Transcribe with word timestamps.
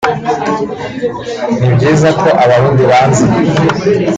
ni 1.59 1.67
byiza 1.75 2.09
ko 2.21 2.27
abarundi 2.43 2.83
banzi 2.91 3.23